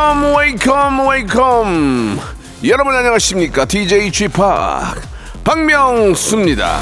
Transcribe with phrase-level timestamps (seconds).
[0.00, 2.20] Welcome, welcome, welcome.
[2.64, 3.66] 여러분 안녕하십니까?
[3.66, 4.28] DJ p
[5.44, 6.80] 박명수입니다.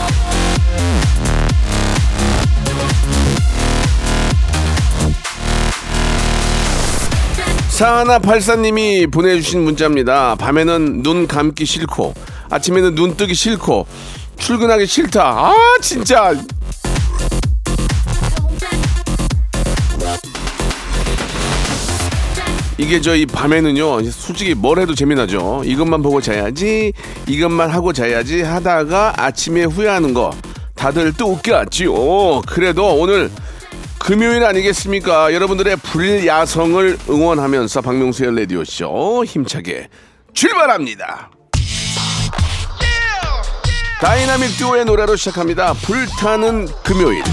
[7.71, 10.37] 사하나 팔사님이 보내주신 문자입니다.
[10.37, 12.15] 밤에는 눈 감기 싫고
[12.51, 13.89] 아침에는 눈 뜨기 싫고
[14.39, 15.23] 출근하기 싫다.
[15.23, 16.35] 아 진짜
[22.79, 25.63] 이게 저희 밤에는요 솔직히 뭘 해도 재미나죠.
[25.65, 26.93] 이것만 보고 자야지
[27.27, 30.31] 이것만 하고 자야지 하다가 아침에 후회하는 거
[30.77, 32.43] 다들 또 웃겨왔지요.
[32.47, 33.31] 그래도 오늘
[33.99, 35.35] 금요일 아니겠습니까?
[35.35, 39.89] 여러분들의 불야성을 응원하면서 박명수의 라디오쇼 힘차게
[40.33, 41.31] 출발합니다.
[44.01, 45.73] 다이나믹 듀오의 노래로 시작합니다.
[45.73, 47.25] 불타는 금요일.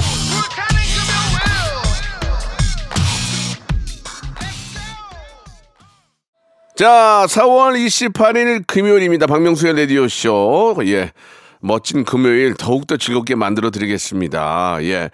[6.75, 9.27] 자, 4월 28일 금요일입니다.
[9.27, 10.77] 박명수의 라디오쇼.
[10.87, 11.11] 예.
[11.61, 14.77] 멋진 금요일 더욱더 즐겁게 만들어 드리겠습니다.
[14.81, 15.09] 예.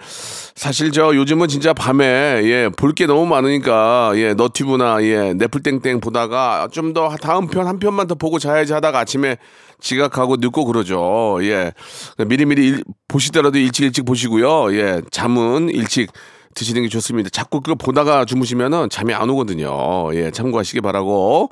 [0.55, 6.67] 사실 저 요즘은 진짜 밤에 예, 볼 게 너무 많으니까 예, 너튜브나 예, 넷플땡땡 보다가
[6.71, 9.37] 좀 더 다음 편 한 편만 더 보고 자야지 하다가 아침에
[9.79, 11.37] 지각하고 늦고 그러죠.
[11.43, 11.71] 예.
[12.17, 14.73] 미리미리 일, 보시더라도 일찍 일찍 보시고요.
[14.75, 15.01] 예.
[15.11, 16.09] 잠은 일찍
[16.53, 17.29] 드시는 게 좋습니다.
[17.29, 20.13] 자꾸 그거 보다가 주무시면은 잠이 안 오거든요.
[20.13, 21.49] 예, 참고하시기 바라고.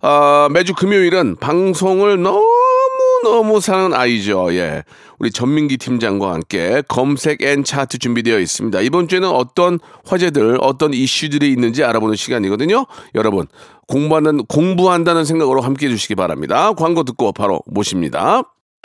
[0.00, 2.44] 아, 매주 금요일은 방송을 너무
[3.22, 4.54] 너무 사는 아이죠.
[4.54, 4.84] 예.
[5.18, 8.80] 우리 전민기 팀장과 함께 검색 앤 차트 준비되어 있습니다.
[8.82, 12.86] 이번 주에는 어떤 화제들, 어떤 이슈들이 있는지 알아보는 시간이거든요.
[13.16, 13.48] 여러분,
[13.88, 16.72] 공부하는, 공부한다는 생각으로 함께 해주시기 바랍니다.
[16.74, 18.42] 광고 듣고 바로 모십니다.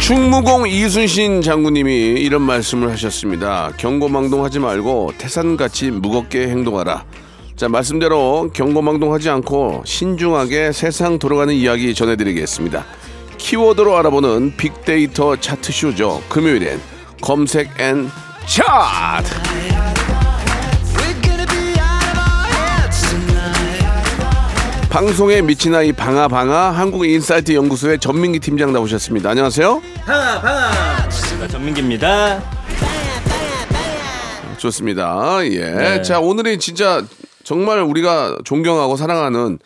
[0.00, 3.72] 충무공 이순신 장군님이 이런 말씀을 하셨습니다.
[3.76, 7.04] 경거망동하지 말고 태산같이 무겁게 행동하라.
[7.56, 12.86] 자 말씀대로 경거망동하지 않고 신중하게 세상 돌아가는 이야기 전해드리겠습니다.
[13.36, 16.22] 키워드로 알아보는 빅데이터 차트쇼죠.
[16.28, 16.80] 금요일엔
[17.20, 18.08] 검색 앤
[18.46, 19.97] 차트.
[24.90, 29.30] 방송에 미친 아이 방아 방아 한국인사이트 연구소의 전민기 팀장 나오셨습니다.
[29.30, 29.82] 안녕하세요.
[31.50, 32.42] 전민기입니다
[34.56, 35.38] 좋습니다.
[35.44, 35.70] 예.
[35.70, 36.02] 네.
[36.02, 37.04] 자, 오늘이 진짜
[37.44, 39.58] 정말 우리가 존경하고 사랑하는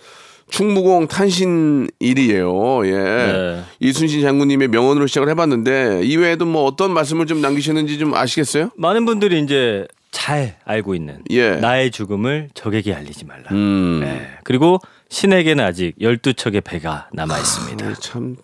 [0.51, 2.87] 충무공 탄신일이에요.
[2.87, 2.91] 예.
[2.93, 3.63] 네.
[3.81, 8.71] 이순신 장군님의 명언으로 시작을 해봤는데 이외에도 뭐 어떤 말씀을 좀 남기셨는지 좀 아시겠어요?
[8.77, 11.57] 많은 분들이 이제 잘 알고 있는 예.
[11.57, 14.01] 나의 죽음을 적에게 알리지 말라 음.
[14.01, 14.29] 네.
[14.45, 14.79] 그리고
[15.09, 18.37] 신에게는 아직 12척의 배가 남아 있습니다 아, 참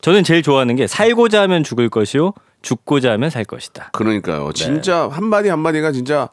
[0.00, 4.46] 저는 제일 좋아하는 게 살고자 하면 죽을 것이요 죽고자 하면 살 것이다 그러니까요.
[4.46, 4.52] 네.
[4.52, 6.28] 진짜 한마디 한 마디가 진짜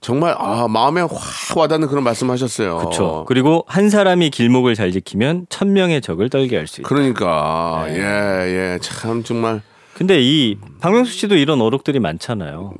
[0.00, 1.10] 정말 아, 마음에 확
[1.56, 2.78] 와닿는 그런 말씀하셨어요.
[2.78, 3.24] 그렇죠.
[3.28, 6.88] 그리고 한 사람이 길목을 잘 지키면 천 명의 적을 떨게 할 수 있다.
[6.88, 7.98] 그러니까 네.
[7.98, 8.78] 예, 예.
[8.80, 9.60] 참 정말
[9.92, 12.72] 근데 이 박명수 씨도 이런 어록들이 많잖아요.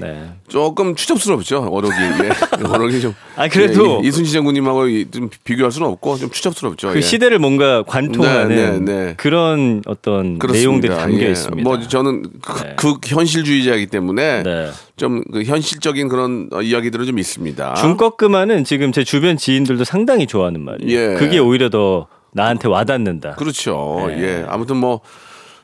[0.00, 0.30] 네.
[0.48, 2.30] 조금 추접스럽죠 어록이 예.
[2.66, 3.14] 어록이 좀.
[3.36, 6.90] 아, 그래도- 예, 이- 이순신 장군님하고 이- 좀 비교할 수는 없고 좀 추접스럽죠.
[6.90, 7.00] 그 예.
[7.00, 9.14] 시대를 뭔가 관통하는 네, 네, 네.
[9.16, 10.58] 그런 어떤 그렇습니다.
[10.68, 11.30] 내용들이 담겨 예.
[11.30, 11.68] 있습니다.
[11.68, 12.74] 뭐 저는 극, 네.
[12.76, 14.70] 극 현실주의자이기 때문에 네.
[14.96, 17.74] 좀그 현실적인 그런 어, 이야기들은 좀 있습니다.
[17.74, 21.12] 중꺾음하는 지금 제 주변 지인들도 상당히 좋아하는 말이에요.
[21.12, 21.14] 예.
[21.14, 23.34] 그게 오히려 더 나한테 와닿는다.
[23.36, 24.04] 그렇죠.
[24.08, 24.22] 네.
[24.22, 24.44] 예.
[24.48, 25.00] 아무튼 뭐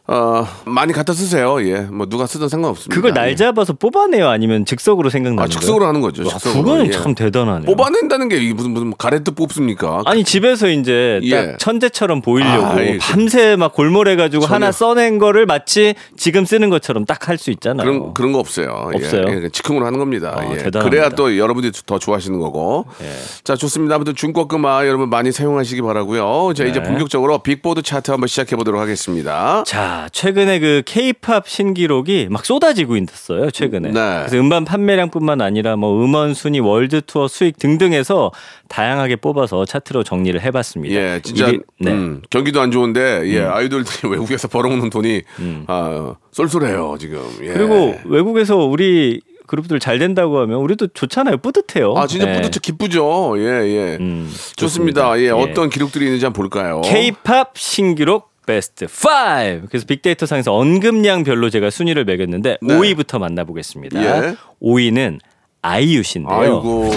[0.07, 1.67] 어, 많이 갖다 쓰세요.
[1.67, 1.81] 예.
[1.81, 2.95] 뭐 누가 쓰든 상관없습니다.
[2.95, 3.15] 그걸 예.
[3.15, 5.49] 날 잡아서 뽑아내요, 아니면 즉석으로 생각나는 아?
[5.49, 6.25] 즉석으로 하는 거죠.
[6.25, 6.63] 와, 즉석으로.
[6.63, 6.91] 그거는 예.
[6.91, 7.65] 참 대단하네요.
[7.65, 10.03] 뽑아낸다는 게 무슨 무슨 가래떡 뽑습니까?
[10.05, 11.57] 아니 집에서 이제 딱 예.
[11.59, 14.55] 천재처럼 보이려고 아이, 그- 밤새 막 골몰해 가지고 전혀.
[14.57, 17.87] 하나 써낸 거를 마치 지금 쓰는 것처럼 딱 할 수 있잖아요.
[17.87, 18.91] 그런 그런 거 없어요.
[18.95, 19.25] 없어요?
[19.29, 20.35] 예, 예, 즉흥으로 하는 겁니다.
[20.37, 20.57] 아, 예.
[20.59, 20.81] 대단합니다.
[20.83, 22.85] 그래야 또 여러분들이 더 좋아하시는 거고.
[23.01, 23.11] 예.
[23.43, 23.95] 자 좋습니다.
[23.95, 26.53] 아무튼 중고금화 여러분 많이 사용하시기 바라고요.
[26.55, 26.87] 자 이제 네.
[26.87, 29.63] 본격적으로 빅보드 차트 한번 시작해 보도록 하겠습니다.
[29.67, 33.93] 자 자, 최근에 그 K-팝 신기록이 막 쏟아지고 있었어요, 최근에.
[33.93, 34.01] 네.
[34.19, 38.33] 그래서 음반 판매량뿐만 아니라 뭐 음원 순위, 월드 투어 수익 등등해서
[38.69, 40.97] 다양하게 뽑아서 차트로 정리를 해 봤습니다.
[40.97, 41.93] 예, 진짜 네.
[41.93, 45.23] 음, 경기도 안 좋은데 예, 아이돌들이 외국에서 벌어오는 돈이
[45.69, 47.21] 아, 쏠쏠해요 지금.
[47.43, 47.51] 예.
[47.51, 47.55] 음.
[47.55, 51.37] 그리고 외국에서 우리 그룹들 잘 된다고 하면 우리도 좋잖아요.
[51.37, 51.95] 뿌듯해요.
[51.97, 52.35] 아 진짜 예.
[52.35, 53.35] 뿌듯해 기쁘죠.
[53.37, 53.97] 예, 예.
[54.01, 54.57] 음, 좋습니다.
[54.57, 55.19] 좋습니다.
[55.21, 55.31] 예, 예.
[55.31, 56.81] 어떤 기록들이 있는지 한번 볼까요?
[56.81, 59.67] K-팝 신기록 베스트 5.
[59.69, 62.75] 그래서 빅데이터 상에서 언급량별로 제가 순위를 매겼는데 네.
[62.75, 64.03] 5위부터 만나보겠습니다.
[64.03, 64.37] 예.
[64.63, 65.19] 5위는
[65.63, 66.37] 아이유 씨인데요.
[66.37, 66.91] 아이고.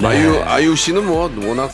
[0.00, 1.72] 아이유 아이유 씨는 뭐 워낙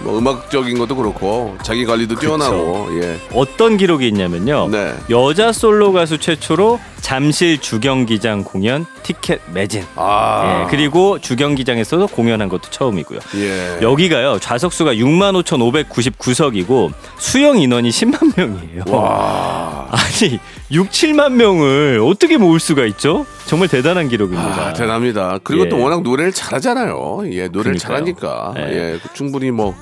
[0.00, 3.18] 뭐 음악적인 것도 그렇고 자기 관리도 뛰어나고 예.
[3.34, 4.68] 어떤 기록이 있냐면요.
[4.70, 4.94] 네.
[5.10, 9.84] 여자 솔로 가수 최초로 잠실 주경기장 공연 티켓 매진.
[9.96, 10.64] 아.
[10.64, 13.18] 예, 그리고 주경기장에서도 공연한 것도 처음이고요.
[13.36, 13.78] 예.
[13.82, 18.84] 여기가요 좌석수가 65,599석이고 수용 인원이 10만 명이에요.
[18.88, 19.88] 와.
[19.92, 20.38] 아니
[20.70, 23.26] 6, 7만 명을 어떻게 모을 수가 있죠?
[23.46, 24.68] 정말 대단한 기록입니다.
[24.68, 25.40] 아, 대단합니다.
[25.42, 25.68] 그리고 예.
[25.68, 27.24] 또 워낙 노래를 잘하잖아요.
[27.32, 27.78] 예, 노래를 그러니까요.
[27.78, 28.54] 잘하니까.
[28.58, 28.62] 예.
[28.94, 29.74] 예, 충분히 뭐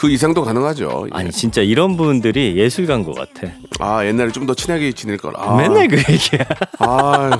[0.00, 1.08] 그 이상도 가능하죠.
[1.08, 1.10] 예.
[1.12, 3.52] 아니 진짜 이런 분들이 예술가인 것 같아.
[3.80, 5.34] 아, 옛날에 좀 더 친하게 지낼 걸.
[5.36, 5.56] 아.
[5.56, 6.40] 맨날 그 얘기야.
[6.80, 7.30] 아,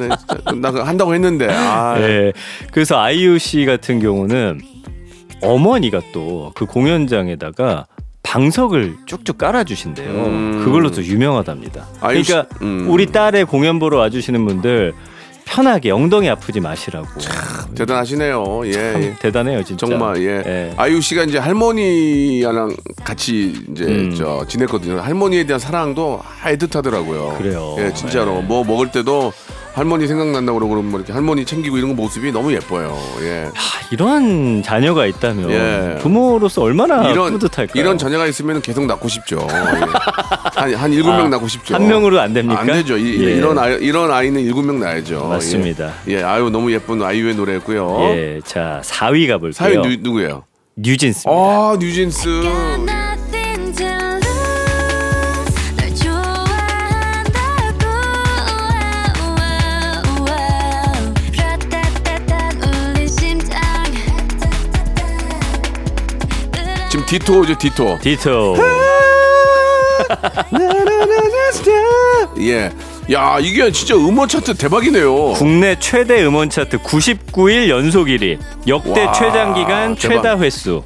[0.00, 0.08] 네,
[0.58, 1.48] 나 그거 한다고 했는데.
[1.52, 1.98] 아.
[1.98, 2.32] 네.
[2.72, 4.62] 그래서 아이유 씨 같은 경우는
[5.42, 7.84] 어머니가 또 그 공연장에다가
[8.22, 10.08] 방석을 쭉쭉 깔아주신대요.
[10.08, 10.62] 음.
[10.64, 11.84] 그걸로 또 유명하답니다.
[12.00, 12.86] 그러니까 음.
[12.88, 14.94] 우리 딸의 공연 보러 와주시는 분들
[15.48, 17.08] 편하게 엉덩이 아프지 마시라고.
[17.74, 18.66] 대단하시네요.
[18.66, 18.72] 예.
[18.72, 19.14] 참 예.
[19.18, 19.86] 대단해요 진짜.
[19.86, 20.42] 정말 예.
[20.46, 20.72] 예.
[20.76, 24.14] 아이유 씨가 이제 할머니랑 같이 이제 음.
[24.16, 25.00] 저 지냈거든요.
[25.00, 27.36] 할머니에 대한 사랑도 하이듯하더라고요.
[27.38, 27.76] 그래요.
[27.78, 28.42] 예, 진짜로 예.
[28.42, 29.32] 뭐 먹을 때도
[29.78, 32.98] 할머니 생각난다고 그러고 뭐 이렇게 할머니 챙기고 이런 모습이 너무 예뻐요.
[33.22, 33.44] 예.
[33.54, 35.98] 하, 이런 자녀가 있다면 예.
[36.00, 37.80] 부모로서 얼마나 이런 뿌듯할까요?
[37.80, 39.46] 이런 자녀가 있으면 계속 낳고 싶죠.
[39.48, 39.54] 예.
[40.56, 41.76] 한한 일곱 명 아, 낳고 싶죠.
[41.76, 42.60] 한 명으로 안 됩니까?
[42.60, 42.98] 안 되죠.
[42.98, 43.40] 이, 예.
[43.40, 45.28] 런 아이, 이런 아이는 일곱 명 낳아야죠.
[45.28, 45.92] 맞습니다.
[46.08, 46.14] 예.
[46.14, 48.00] 예, 아유 너무 예쁜 아이유의 노래였고요.
[48.16, 49.52] 예, 자 4위 가볼게요.
[49.52, 50.44] 사위 누, 누구예요?
[50.76, 51.30] 뉴진스입니다.
[51.30, 52.28] 아 뉴진스.
[67.08, 67.98] 디토죠 디토.
[68.02, 68.56] 디토.
[72.40, 72.70] 예.
[73.10, 75.32] 야 이게 진짜 음원 차트 대박이네요.
[75.32, 78.38] 국내 최대 음원 차트 99일 연속 1위.
[78.66, 80.16] 역대 와, 최장 기간 대박.
[80.22, 80.82] 최다 횟수.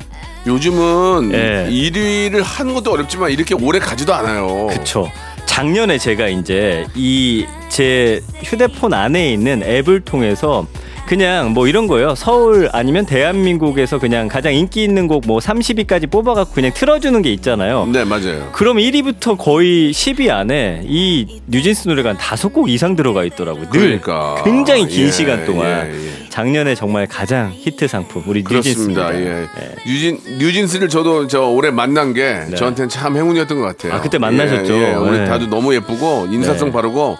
[0.46, 1.68] 요즘은 예.
[1.70, 4.66] 1위를 하는 것도 어렵지만 이렇게 오래 가지도 않아요.
[4.68, 5.10] 그쵸.
[5.46, 10.66] 작년에 제가 이제 이 제 휴대폰 안에 있는 앱을 통해서
[11.06, 12.14] 그냥 뭐 이런 거예요.
[12.14, 17.86] 서울 아니면 대한민국에서 그냥 가장 인기 있는 곡 뭐 30위까지 뽑아갖고 그냥 틀어주는 게 있잖아요.
[17.92, 18.48] 네 맞아요.
[18.52, 23.70] 그럼 1위부터 거의 10위 안에 이 뉴진스 노래가 한 다섯 곡 이상 들어가 있더라고요.
[23.70, 24.42] 늘 그러니까.
[24.42, 26.28] 굉장히 긴 예, 시간 동안 예, 예.
[26.28, 29.12] 작년에 정말 가장 히트 상품 우리 그렇습니다.
[29.12, 29.20] 뉴진스입니다.
[29.20, 29.42] 예.
[29.42, 29.74] 예.
[29.86, 32.56] 뉴진 뉴진스를 저도 저 올해 만난 게 네.
[32.56, 33.92] 저한테는 참 행운이었던 것 같아요.
[33.94, 34.72] 아, 그때 만나셨죠?
[34.74, 34.94] 예, 예.
[34.94, 35.24] 우리 네.
[35.26, 36.72] 다들 너무 예쁘고 인사성 네.
[36.72, 37.16] 바르고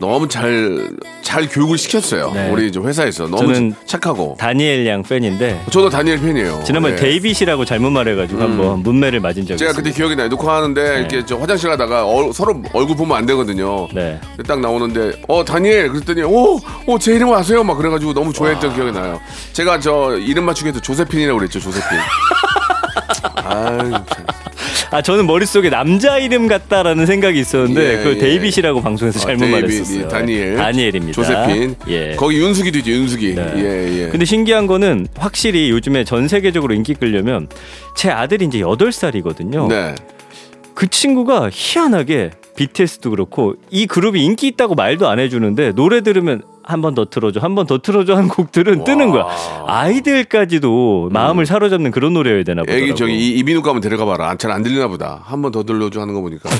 [0.00, 0.90] 너무 잘
[1.30, 2.32] 잘 교육을 시켰어요.
[2.34, 2.50] 네.
[2.50, 4.36] 우리 이제 회사에서 너무 저는 착하고.
[4.40, 6.64] 다니엘 양 팬인데 저도 다니엘 팬이에요.
[6.66, 6.98] 지난번에 예.
[6.98, 9.80] 데이빗이라고 잘못 말해가지고 한번 뭇매를 맞은 적이 제가 있어요.
[9.80, 10.26] 그때 기억이 나요.
[10.26, 13.86] 녹화하는데 이렇게 저 화장실 가다가 어, 서로 얼굴 보면 안 되거든요.
[13.94, 14.20] 네.
[14.44, 17.62] 딱 나오는데 어 다니엘 그랬더니 오오 제 이름 아세요?
[17.62, 19.20] 막 그래가지고 너무 좋아했던 기억이 나요.
[19.52, 21.98] 제가 저 이름 맞추기 해서 조세핀이라고 그랬죠 조세핀.
[23.44, 24.24] 아유 참.
[24.90, 28.18] 아 저는 머릿속에 남자 이름 같다라는 생각이 있었는데 예, 그걸 예.
[28.18, 30.06] 데이빗이라고 방송에서 아, 잘못 데이빗, 말했었어요.
[30.06, 31.12] 이 다니엘, 다니엘입니다.
[31.12, 31.76] 조세핀.
[31.88, 32.16] 예.
[32.16, 33.34] 거기 윤숙이도 있죠 윤숙이.
[33.34, 33.52] 네.
[33.56, 34.08] 예 예.
[34.08, 37.48] 근데 신기한 거는 확실히 요즘에 전 세계적으로 인기 끌려면
[37.96, 39.68] 제 아들이 이제 8살이거든요.
[39.68, 39.94] 네.
[40.74, 42.30] 그 친구가 희한하게
[42.64, 47.40] BTS도 그렇고 이 그룹이 인기 있다고 말도 안 해주는데 노래 들으면 한 번 더 틀어줘,
[47.40, 49.26] 한 번 더 틀어줘 하는 곡들은 뜨는 거야.
[49.66, 52.84] 아이들까지도 마음을 사로잡는 그런 노래여야 되나 보더라고.
[52.84, 54.36] 애기 저기 이- 이비인후과 한번 데려가 봐라.
[54.36, 55.22] 잘 안 들리나 보다.
[55.24, 56.50] 한 번 더 들려줘 하는 거 보니까.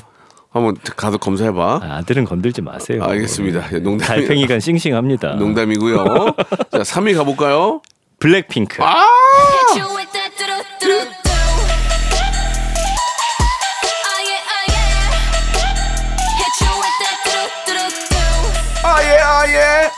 [0.50, 1.80] 한번 가서 검사해봐.
[1.82, 3.04] 아, 아들은 건들지 마세요.
[3.04, 3.68] 알겠습니다.
[3.74, 5.34] 예, 농담이- 달팽이가 싱싱합니다.
[5.34, 6.34] 농담이고요.
[6.72, 7.82] 자 3위 가볼까요?
[8.18, 8.82] 블랙핑크.
[8.82, 9.04] 아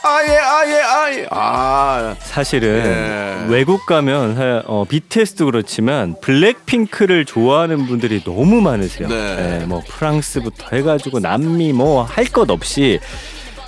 [0.04, 3.52] 아예 아예 아예 아 사실은 예.
[3.52, 9.09] 외국 가면 사- 어, BTS도 그렇지만 블랙핑크를 좋아하는 분들이 너무 많으세요.
[9.09, 9.61] 네.
[9.62, 12.99] 예, 뭐 프랑스부터 해가지고 남미 뭐 할 것 없이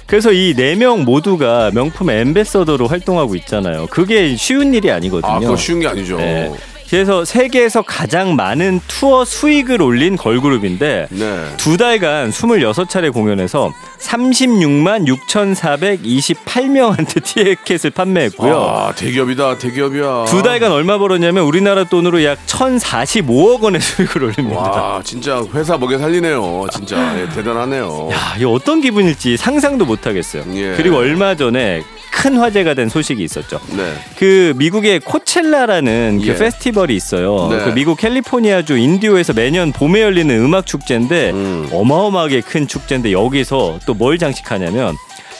[0.06, 3.86] 그래서 이 네 명 모두가 명품 엠베서더로 활동하고 있잖아요.
[3.88, 5.32] 그게 쉬운 일이 아니거든요.
[5.32, 6.16] 아, 그거 쉬운 게 아니죠.
[6.16, 6.52] 네.
[6.94, 11.44] 그래서 세계에서 가장 많은 투어 수익을 올린 걸그룹인데 네.
[11.56, 18.56] 두 달간 26차례 공연에서 36만 6,428명한테 티켓을 판매했고요.
[18.56, 20.26] 아, 대기업이다, 대기업이야.
[20.28, 24.60] 두 달간 얼마 벌었냐면 우리나라 돈으로 약 1,045억 원의 수익을 올립니다.
[24.60, 26.68] 와, 진짜 회사 먹여 살리네요.
[26.70, 28.10] 진짜 예, 대단하네요.
[28.12, 30.44] 야, 이게 어떤 기분일지 상상도 못 하겠어요.
[30.54, 30.74] 예.
[30.76, 31.82] 그리고 얼마 전에
[32.22, 33.60] 큰 화제가 된 소식이 있었죠.
[33.76, 33.92] 네.
[34.18, 36.26] 그 미국의 코첼라라는 예.
[36.32, 37.48] 그 페스티벌이 있어요.
[37.50, 37.64] 네.
[37.64, 41.68] 그 미국 캘리포니아주 인디오에서 매년 봄에 열리는 음악 축제인데 음.
[41.72, 44.96] 어마어마하게 큰 축제인데 여기서 또 뭘 장식하냐면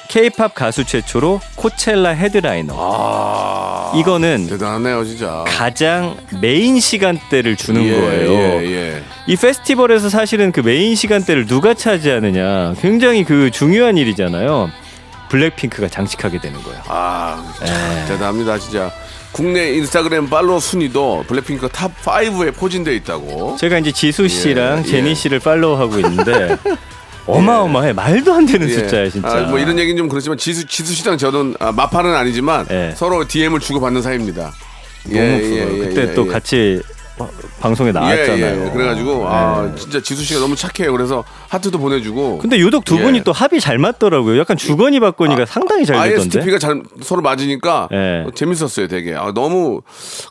[0.08, 2.74] K-팝 가수 최초로 코첼라 헤드라이너.
[2.76, 3.92] 아.
[3.96, 5.44] 이거는 대단하네요, 진짜.
[5.46, 8.30] 가장 메인 시간대를 주는 예, 거예요.
[8.32, 9.02] 예, 예.
[9.26, 14.70] 이 페스티벌에서 사실은 그 메인 시간대를 누가 차지하느냐 굉장히 그 중요한 일이잖아요.
[15.34, 16.80] 블랙핑크가 장식하게 되는 거예요.
[16.86, 18.06] 아, 참 예.
[18.06, 18.92] 대단합니다, 진짜.
[19.32, 23.56] 국내 인스타그램 팔로워 순위도 블랙핑크 top 5에 포진되어 있다고.
[23.58, 25.14] 제가 이제 지수 씨랑 예, 제니 예.
[25.14, 26.56] 씨를 follow하고 있는데
[27.26, 29.28] 어마어마해 말도 안 되는 숫자예요 진짜.
[29.28, 32.94] 아, 뭐 이런 얘기는 좀 그렇지만 지수 지수 씨랑 저는 아, 마팔은 아니지만 예.
[32.96, 34.52] 서로 DM을 주고 받는 사이입니다.
[35.02, 35.78] 너무 부러워요.
[35.80, 36.93] 그때 또 같이 어,
[37.61, 38.62] 방송에 나왔잖아요.
[38.62, 38.71] 예, 예.
[38.71, 40.92] 그래가지고 아 진짜 지수 씨가 너무 착해요.
[40.92, 42.38] 그래서 하트도 보내주고.
[42.38, 43.02] 근데 유독 두 예.
[43.02, 44.38] 분이 또 합이 잘 맞더라고요.
[44.38, 46.38] 약간 주거니 받거니가 상당히 잘 되던데.
[46.38, 48.25] ISTP가 잘 서로 맞으니까 예.
[48.26, 49.14] 어, 재밌었어요, 되게.
[49.14, 49.83] 아, 너무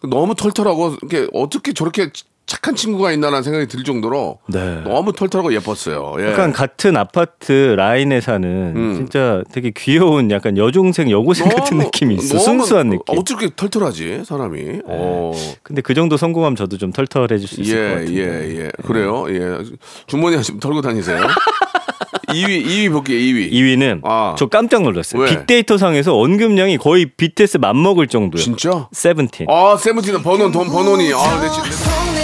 [0.09, 2.09] 너무 털털하고 이렇게 어떻게 저렇게
[2.53, 4.81] 착한 친구가 있나라는 생각이 들 정도로 네.
[4.85, 6.13] 너무 털털하고 예뻤어요.
[6.19, 6.31] 예.
[6.31, 8.93] 약간 같은 아파트 라인에 사는 음.
[8.95, 12.37] 진짜 되게 귀여운 약간 여중생 여고생 같은 너무- 느낌이 있어.
[12.37, 13.01] 순수한 느낌.
[13.15, 13.19] 네.
[13.19, 14.81] 어떻게 털털하지 사람이?
[14.85, 15.31] 어.
[15.63, 18.21] 근데 그 정도 성공하면 저도 좀 털털해질 수 있을 것 예, 같은데.
[18.21, 18.71] 예, 예.
[18.85, 19.25] 그래요.
[19.29, 19.63] 예.
[20.05, 21.17] 주머니 하시면 털고 다니세요.
[22.29, 23.17] 2위, 2위 볼게요.
[23.17, 23.51] 2위.
[23.51, 24.35] 2위는 아.
[24.37, 25.21] 저 깜짝 놀랐어요.
[25.23, 25.29] 왜?
[25.29, 28.43] 빅데이터 상에서 언급량이 거의 BTS 맞먹을 정도예요.
[28.43, 28.87] 진짜?
[28.91, 29.47] 세븐틴.
[29.49, 31.11] 아, 세븐틴 번원 돈 번원이.
[31.13, 32.22] 아, 내 진-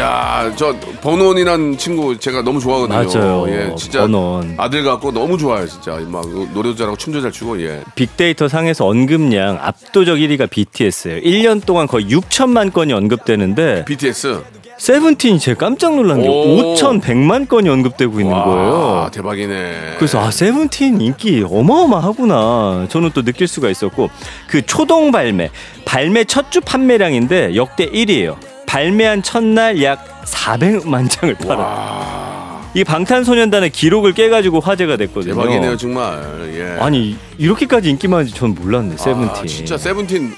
[0.00, 3.20] 야, 저 번원이란 친구 제가 너무 좋아하거든요.
[3.20, 3.44] 맞아요.
[3.48, 4.54] 예, 진짜 번원.
[4.56, 5.98] 아들 같고 너무 좋아요, 진짜.
[6.08, 7.82] 막 노래도 잘하고 춤도 잘 추고 예.
[7.94, 11.20] 빅데이터 상에서 언급량 압도적 1위가 BTS예요.
[11.20, 14.42] 1년 동안 거의 6천만 건이 언급되는데 BTS.
[14.78, 16.74] 세븐틴이 제가 깜짝 놀란 게 오.
[16.74, 19.10] 5,100만 건이 언급되고 있는 와, 거예요.
[19.12, 19.96] 대박이네.
[19.98, 24.08] 그래서 아 세븐틴 인기 어마어마하구나 저는 또 느낄 수가 있었고
[24.48, 25.50] 그 초동 발매
[25.84, 28.36] 발매 첫 주 판매량인데 역대 1위예요
[28.70, 36.22] 발매한 첫날 약 400만 장을 팔아 이 방탄소년단의 기록을 깨가지고 화제가 됐거든요 대박이네요, 정말.
[36.54, 36.80] 예.
[36.80, 40.32] 아니 이렇게까지 인기 많은지 전 몰랐네 세븐틴 아, 진짜 세븐틴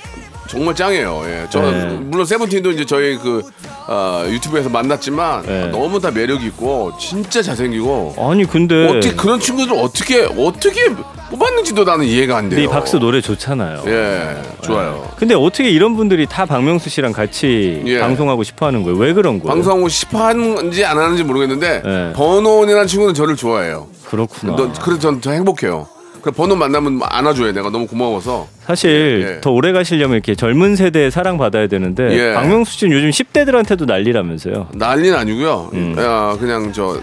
[0.53, 1.23] 정말 짱이에요.
[1.25, 1.47] 예.
[1.49, 1.87] 저 네.
[2.03, 3.43] 물론 세븐틴도 이제 저희 그
[3.87, 5.67] 아, 유튜브에서 만났지만 네.
[5.69, 10.91] 너무 다 매력 있고 진짜 잘생기고 아니 근데 어떻게 그런 친구들 어떻게 어떻게
[11.31, 12.61] 뽑았는지도 나는 이해가 안 돼요.
[12.61, 15.11] 이 박수 노래 좋잖아요 예, 좋아요.
[15.17, 18.01] 근데 어떻게 이런 분들이 다 박명수 씨랑 같이 예.
[18.01, 18.99] 방송하고 싶어 하는 거예요?
[18.99, 19.55] 왜 그런 거예요?
[19.55, 22.13] 방송하고 싶어 하는지 안 하는지 모르겠는데 네.
[22.15, 23.87] 번원이라는 친구는 저를 좋아해요.
[24.05, 24.57] 그렇구나.
[24.57, 25.89] 너, 그래서 전, 저 행복해요.
[26.23, 27.52] 그 번원 만나면 안아줘요.
[27.52, 28.47] 내가 너무 고마워서.
[28.64, 29.41] 사실 예, 예.
[29.41, 32.33] 더 오래 가시려면 이렇게 젊은 세대에 사랑받아야 되는데 예.
[32.35, 34.69] 박명수 씨는 요즘 10대들한테도 난리라면서요.
[34.73, 35.71] 난리는 아니고요.
[35.75, 35.97] 음.
[35.99, 37.00] 아, 그냥 저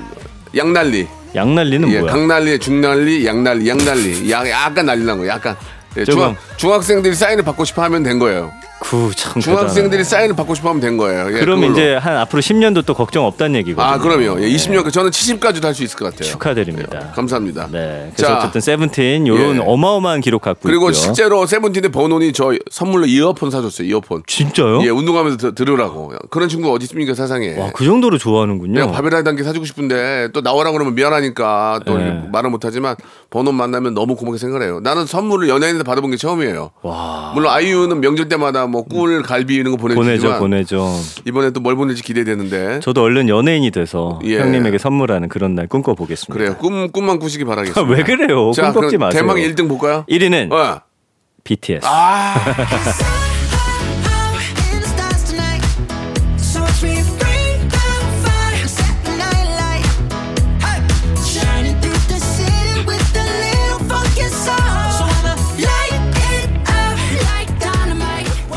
[0.55, 1.07] 양난리.
[1.35, 2.11] 양난리는 예, 뭐야?
[2.13, 4.31] 강난리, 중난리, 양난리, 양난리.
[4.31, 5.27] 야, 약간 난리 난 거.
[5.27, 5.55] 약간.
[5.97, 6.21] 예, 조금.
[6.21, 8.51] 중학, 중학생들이 사인을 받고 싶어 하면 된 거예요.
[8.79, 11.27] 구참 중학생들이 사인을 받고 싶어 하면 된 거예요.
[11.27, 11.73] 예, 그럼 그걸로.
[11.73, 13.85] 이제 한 앞으로 10년도 또 걱정 없다는 얘기거든요.
[13.93, 14.41] 아, 그럼요.
[14.41, 16.23] 예, 20년, 저는 70까지도 할 수 있을 것 같아요.
[16.31, 16.99] 축하드립니다.
[17.09, 17.67] 예, 감사합니다.
[17.71, 18.11] 네.
[18.15, 19.61] 그래서 자, 어쨌든 세븐틴 요런 예.
[19.63, 20.93] 어마어마한 기록 갖고 그리고 있고요.
[20.93, 23.87] 실제로 세븐틴의 번원이 저 선물로 이어폰 사줬어요.
[23.87, 24.23] 이어폰.
[24.25, 24.81] 진짜요?
[24.83, 26.13] 예, 운동하면서 들- 들으라고.
[26.29, 27.57] 그런 친구 어디 있습니까, 세상에.
[27.59, 28.73] 와, 그 정도로 좋아하는군요.
[28.79, 32.05] 내가 밥이라도 한개 사주고 싶은데 또 나오라 그러면 미안하니까 또 네.
[32.05, 32.95] 이렇게 말을 못하지만
[33.29, 34.79] 번호 만나면 너무 고맙게 생각해요.
[34.79, 36.71] 나는 선물을 연예인한테 받아본 게 처음이에요.
[36.81, 37.31] 와.
[37.35, 40.93] 물론 아이유는 명절 때마다 뭐 꿀, 갈비 이런 거 보내죠, 보내주지만 보내죠.
[41.27, 44.39] 이번에 또 뭘 보낼지 기대되는데 저도 얼른 연예인이 돼서 예.
[44.39, 46.33] 형님에게 선물하는 그런 날 꿈꿔 보겠습니다.
[46.33, 46.55] 그래요.
[46.57, 47.93] 꿈 꿈만 꾸시기 바라겠습니다.
[47.93, 48.51] 왜 그래요?
[48.51, 49.21] 자, 꿈 그럼 마세요.
[49.21, 50.05] 대망 1등 볼까요?
[50.09, 50.81] 1위는 어.
[51.43, 51.85] BTS.
[51.85, 52.35] 아,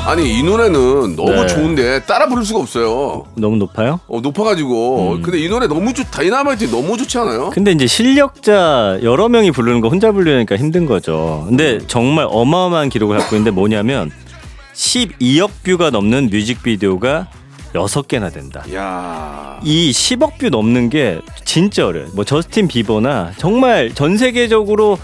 [0.04, 1.46] 아니 이 노래는 너무 네.
[1.46, 3.24] 좋은데 따라 부를 수가 없어요.
[3.36, 4.00] 너무 높아요?
[4.08, 5.22] 어, 높아가지고 음.
[5.22, 7.50] 근데 이 노래 너무 좋 다이나마이트 너무 좋지 않아요?
[7.50, 11.44] 근데 이제 실력자 여러 명이 부르는 거 혼자 부르니까 힘든 거죠.
[11.48, 11.84] 근데 음.
[11.86, 14.10] 정말 어마어마한 기록을 갖고 있는데 뭐냐면
[14.74, 17.28] 12억 view가 넘는 뮤직비디오가
[17.72, 18.64] 6개나 된다.
[18.74, 19.60] 야.
[19.62, 22.08] 이 10억 view 넘는 게 진짜 어려워요.
[22.14, 24.98] 뭐 저스틴 비버나 정말 전 세계적으로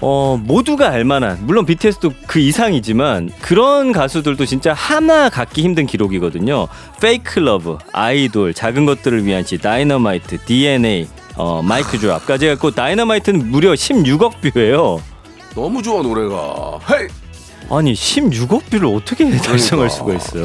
[0.00, 6.68] 어 모두가 알만한 물론 BTS도 그 이상이지만 그런 가수들도 진짜 하나 갖기 힘든 기록이거든요.
[7.00, 13.72] Fake Love, 아이돌, 작은 것들을 위한 시, 다이너마이트, DNA, 어 Mic Drop까지 해갖고 다이너마이트는 무려
[13.72, 15.00] 16억 view예요.
[15.54, 16.78] 너무 좋아 노래가.
[16.90, 17.08] Hey.
[17.70, 20.44] 아니 16억 view를 어떻게 달성할 수가 있어요?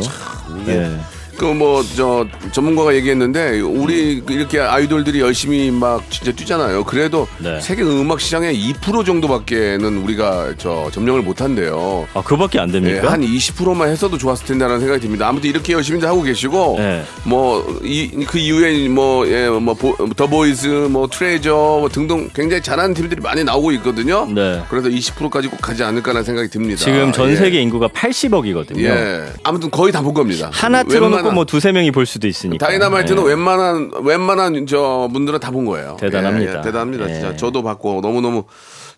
[0.61, 0.97] 이게 네.
[1.41, 6.83] 그뭐저 전문가가 얘기했는데 우리 이렇게 아이돌들이 열심히 막 진짜 뛰잖아요.
[6.83, 7.59] 그래도 네.
[7.59, 12.07] 세계 음악 시장의 2% 정도밖에는 우리가 저 점령을 못 한대요.
[12.13, 13.11] 아 그밖에 안 예, 됩니까?
[13.11, 15.27] 한 20%만 했어도 좋았을 텐데라는 생각이 듭니다.
[15.27, 17.03] 아무튼 이렇게 열심히 하고 계시고 네.
[17.23, 24.27] 뭐그 이후에 뭐예뭐더 보이즈 뭐 트레저 뭐 등등 굉장히 잘하는 팀들이 많이 나오고 있거든요.
[24.27, 24.61] 네.
[24.69, 26.77] 그래서 20%까지 꼭 가지 않을까라는 생각이 듭니다.
[26.83, 27.35] 지금 전 예.
[27.35, 28.83] 세계 인구가 80억이거든요.
[28.83, 29.25] 예.
[29.43, 30.49] 아무튼 거의 다 본 겁니다.
[30.51, 32.65] 하나 틀어놓고 웬만한- 뭐 두세 명이 볼 수도 있으니까.
[32.65, 33.27] 다이나마이트는 예.
[33.29, 35.97] 웬만한 웬만한 저 분들은 다 본 거예요.
[35.99, 36.53] 대단합니다.
[36.53, 37.09] 예, 예, 대단합니다.
[37.09, 37.13] 예.
[37.13, 38.45] 진짜 저도 봤고 너무 너무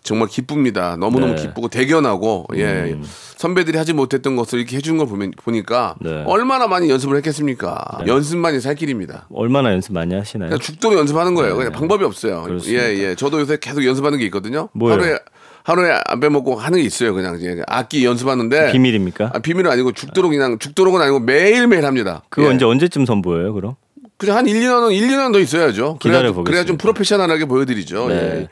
[0.04, 0.96] 정말 기쁩니다.
[1.00, 1.40] 너무 너무 네.
[1.42, 1.46] 음.
[1.48, 2.96] 기쁘고 대견하고 예
[3.36, 6.22] 선배들이 하지 못했던 것을 이렇게 해주는 걸 보면 보니까 네.
[6.26, 7.82] 얼마나 많이 연습을 했겠습니까?
[8.06, 9.26] 연습만이 살 길입니다.
[9.32, 10.50] 얼마나 연습 많이 하시나요?
[10.50, 11.56] 그냥 죽도록 연습하는 거예요.
[11.56, 12.42] 그냥 방법이 없어요.
[12.42, 12.48] 네.
[12.48, 12.82] 그렇습니다.
[12.84, 13.14] 예, 예.
[13.14, 14.68] 저도 요새 계속 연습하는 게 있거든요.
[14.74, 15.00] 뭐예요?
[15.00, 15.18] 하루에
[15.64, 17.14] 하루에 안 빼먹고 하는 게 있어요.
[17.14, 19.30] 그냥 이제 악기 연습하는데 비밀입니까?
[19.34, 22.22] 아, 비밀은 아니고 죽도록 그냥 죽도록은 아니고 매일 매일 합니다.
[22.28, 22.50] 그거 예.
[22.50, 23.54] 언제 언제쯤 선보여요?
[23.54, 23.74] 그럼?
[24.18, 25.98] 그냥 한 1, 2년은 1, 2년 더 있어야죠.
[26.00, 26.50] 그래야, 기다려보겠습니다.
[26.50, 28.08] 그래야 좀 프로페셔널하게 보여드리죠.
[28.08, 28.14] 네.
[28.14, 28.48] 예.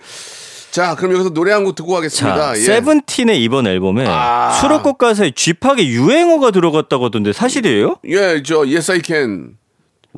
[0.73, 2.37] 자, 그럼 여기서 노래 한 곡 듣고 가겠습니다.
[2.37, 2.61] 자, 예.
[2.63, 4.53] 세븐틴의 이번 앨범에 아.
[4.61, 7.97] 수록곡 가사에 쥐팍의 유행어가 들어갔다고 하던데 사실이에요?
[8.09, 9.57] 예, 저 Yes I Can.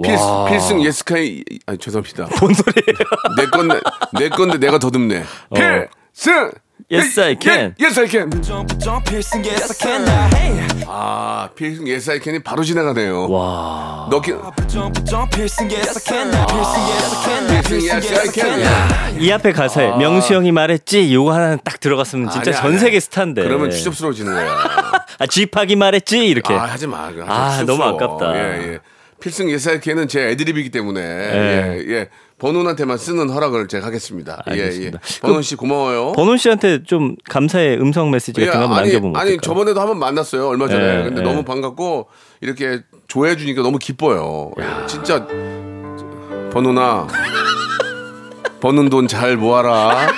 [0.03, 0.47] 필, 와.
[0.49, 2.29] 필승 예스카이 아 죄송합니다.
[2.41, 2.97] 뭔 소리예요?
[3.37, 3.81] 내 건데
[4.19, 5.25] 내 건데 내가 더듬네.
[5.51, 5.55] 어.
[5.55, 6.51] 필 승
[6.91, 7.75] Yes, I can.
[7.81, 8.31] 예, Yes I Can.
[8.35, 9.87] Yes, I
[10.87, 13.31] 아, 필승 Yes I Can이 바로 지나가네요.
[13.31, 14.07] 와.
[14.11, 16.25] 넣기 yes, I yes, I.
[16.45, 19.21] 필승 Yes yes, I I Can.
[19.23, 22.79] 이 앞에 가사에 명수 형이 말했지 요거 하나 딱 들어갔으면 진짜 아니야, 전 아니야.
[22.81, 23.43] 세계 스타인데.
[23.43, 25.05] 그러면 추접스러워지는 거야.
[25.19, 26.53] 아 쥐팍이 말했지 이렇게.
[26.53, 27.07] 아, 하지 마.
[27.27, 27.63] 아.
[27.65, 27.95] 너무 추접스러워.
[27.95, 28.37] 아깝다.
[28.37, 28.79] 예, 예.
[29.21, 32.09] 필승 예사이케는 제 애드립이기 때문에 예, 예.
[32.49, 34.43] 번훈한테만 쓰는 허락을 제가 하겠습니다.
[34.45, 34.99] 알겠습니다.
[35.03, 35.21] 예, 예.
[35.23, 36.13] 번훈 씨 고마워요.
[36.13, 39.41] 번훈 씨한테 좀 감사의 음성 메시지 같은 거 한번 아니, 남겨보면 아니 어떨까요?
[39.41, 40.99] 저번에도 한번 만났어요 얼마 전에.
[40.99, 41.25] 예, 근데 예.
[41.25, 42.07] 너무 반갑고
[42.43, 44.53] 이렇게 좋아해 주니까 너무 기뻐요.
[44.61, 45.27] 예, 진짜
[46.53, 47.07] 번훈아,
[48.61, 50.09] 버는 돈 잘 모아라.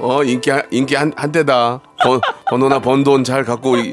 [0.00, 1.82] 어 인기 한- 인기 한 한대다.
[2.02, 3.92] 번 번훈아 번돈 잘 갖고 이-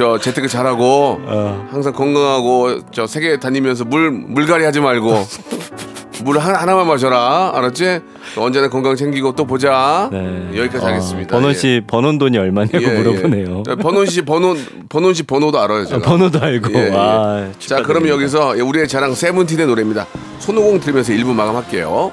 [0.00, 1.68] 저 재테크 잘하고 어.
[1.70, 5.12] 항상 건강하고 저 세계 다니면서 물 물갈이 하지 말고.
[6.24, 8.00] 물 하나, 하나만 마셔라 알았지?
[8.36, 10.50] 언제나 건강 챙기고 또 보자 네.
[10.54, 11.54] 여기까지 어, 하겠습니다 예.
[11.54, 13.62] 씨 번원 돈이 얼마냐고 예, 물어보네요.
[13.70, 13.74] 예.
[13.76, 14.58] 번원 씨 번원
[14.90, 15.96] 번원 씨 번호도 알아요 제가.
[15.96, 16.72] 아, 번호도 알고.
[16.74, 16.92] 예, 예.
[16.94, 18.06] 아, 자 그럼.
[18.08, 20.06] 여기서 우리의 자랑 세븐틴의 노래입니다.
[20.40, 22.12] 손오공 들으면서 1부 마감할게요.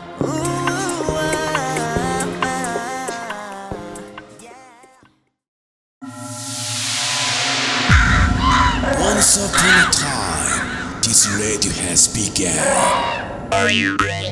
[12.37, 14.27] Has begun.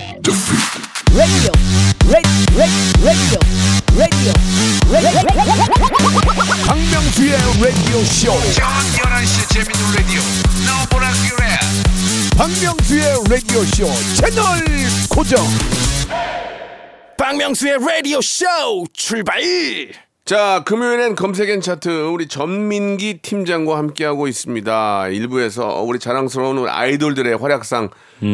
[1.16, 1.52] radio,
[2.06, 3.40] radio, radio, radio,
[3.98, 4.34] radio.
[6.68, 8.32] 박명수의 라디오 쇼.
[12.38, 14.44] 박명수의 라디오 쇼 채널
[15.10, 15.44] 고정.
[17.18, 18.46] 박명수의 라디오 쇼
[18.94, 20.05] 출발.
[20.26, 25.04] 자 금요일엔 검색엔 차트 우리 전민기 팀장과 함께하고 있습니다.
[25.04, 27.92] 1부에서 우리 자랑스러운 우리 아이돌들의 활약상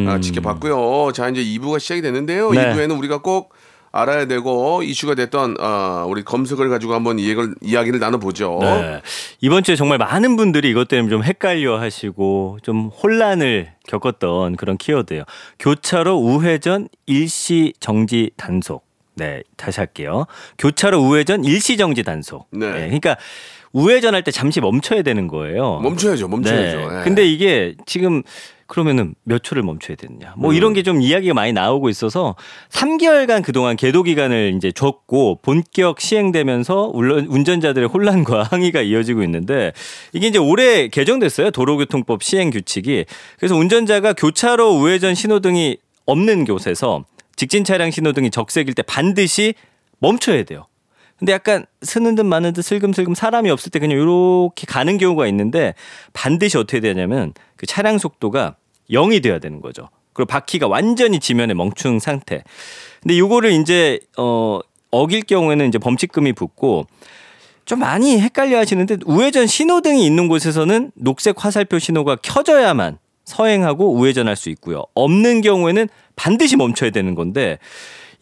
[0.07, 1.11] 아, 지켜봤고요.
[1.11, 2.47] 자 이제 2부가 시작이 됐는데요.
[2.47, 2.55] 음.
[2.55, 2.73] 네.
[2.73, 3.53] 2부에는 우리가 꼭
[3.91, 8.59] 알아야 되고 이슈가 됐던 어, 우리 검색을 가지고 한번 이야기를, 이야기를 나눠보죠.
[8.61, 9.01] 네.
[9.41, 15.23] 이번 주에 정말 많은 분들이 이것 때문에 좀 헷갈려 하시고 좀 혼란을 겪었던 그런 키워드예요.
[15.59, 18.90] 교차로 우회전 일시 정지 단속.
[19.21, 20.25] 네, 다시 할게요.
[20.57, 22.47] 교차로 우회전 일시 정지 단속.
[22.51, 22.71] 네.
[22.71, 23.17] 그러니까
[23.71, 25.79] 우회전할 때 잠시 멈춰야 되는 거예요.
[25.83, 26.77] 멈춰야죠, 멈춰야죠.
[26.89, 26.99] 네.
[26.99, 27.03] 예.
[27.03, 28.23] 근데 이게 지금
[28.65, 30.33] 그러면은 몇 초를 멈춰야 되느냐.
[30.35, 30.41] 음.
[30.41, 32.35] 뭐 이런 게 좀 이야기가 많이 나오고 있어서
[32.69, 39.71] 3개월간 그동안 계도 기간을 이제 줬고 본격 시행되면서 운전자들의 혼란과 항의가 이어지고 있는데
[40.13, 41.51] 이게 이제 올해 개정됐어요.
[41.51, 43.05] 도로교통법 시행 규칙이.
[43.37, 49.53] 그래서 운전자가 교차로 우회전 신호등이 없는 곳에서 직진 차량 신호등이 적색일 때 반드시
[49.99, 50.67] 멈춰야 돼요.
[51.17, 55.75] 근데 약간 스는 듯 마는 듯 슬금슬금 사람이 없을 때 그냥 이렇게 가는 경우가 있는데
[56.13, 58.55] 반드시 어떻게 되냐면 그 차량 속도가
[58.89, 59.89] 0이 돼야 되는 거죠.
[60.13, 62.43] 그리고 바퀴가 완전히 지면에 멈춘 상태.
[63.01, 66.87] 근데 요거를 이제 어 어길 경우에는 이제 범칙금이 붙고
[67.65, 74.49] 좀 많이 헷갈려 하시는데 우회전 신호등이 있는 곳에서는 녹색 화살표 신호가 켜져야만 서행하고 우회전할 수
[74.49, 74.83] 있고요.
[74.93, 77.57] 없는 경우에는 반드시 멈춰야 되는 건데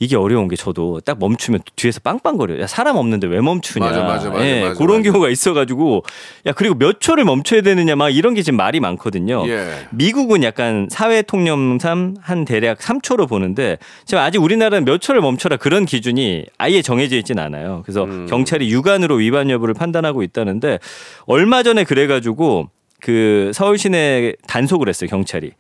[0.02, 2.62] 이게 어려운 게 저도 딱 멈추면 뒤에서 빵빵거려요.
[2.62, 3.86] 야, 사람 없는데 왜 멈추냐.
[3.86, 5.12] 맞아, 맞아, 맞아, 예, 맞아, 그런 맞아.
[5.12, 6.04] 경우가 있어가지고
[6.46, 9.44] 야 그리고 몇 초를 멈춰야 되느냐 막 이런 게 지금 말이 많거든요.
[9.50, 9.88] 예.
[9.92, 15.86] 미국은 약간 사회 통념상 한 대략 3초로 보는데 지금 아직 우리나라는 몇 초를 멈춰라 그런
[15.86, 17.82] 기준이 아예 정해져 있진 않아요.
[17.84, 18.26] 그래서 음.
[18.30, 20.80] 경찰이 육안으로 위반 여부를 판단하고 있다는데
[21.26, 22.70] 얼마 전에 그래가지고
[23.02, 25.52] 그 서울 시내 단속을 했어요 경찰이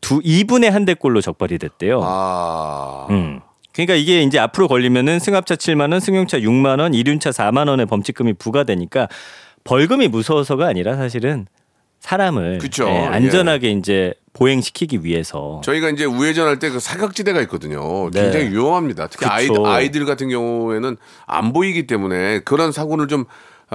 [0.00, 2.00] 두 2분의 한 대꼴로 적발이 됐대요.
[2.02, 3.06] 아.
[3.10, 3.40] 음.
[3.72, 8.34] 그러니까 이게 이제 앞으로 걸리면은 승합차 7만 원, 승용차 6만 원, 이륜차 4만 원의 범칙금이
[8.34, 9.08] 부과되니까
[9.64, 11.46] 벌금이 무서워서가 아니라 사실은
[11.98, 12.86] 사람을 그쵸.
[12.86, 18.10] 예, 안전하게 이제 보행시키기 위해서 저희가 이제 우회전할 때 그 사각지대가 있거든요.
[18.10, 18.22] 네.
[18.24, 19.06] 굉장히 위험합니다.
[19.08, 19.66] 특히 아이, 그쵸.
[19.66, 23.24] 아이들 같은 경우에는 안 보이기 때문에 그런 사고를 좀,